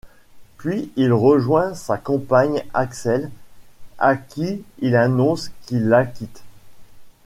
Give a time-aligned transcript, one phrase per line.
[0.57, 3.29] Puis il rejoint sa compagne Axel,
[3.99, 6.41] à qui il annonce qu'il la quitte.